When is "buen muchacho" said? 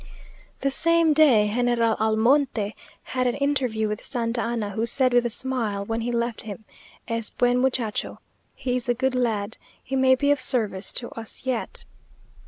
7.29-8.17